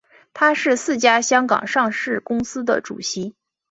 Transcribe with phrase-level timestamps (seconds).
[0.33, 3.35] 他是四家香港上市公司的主席。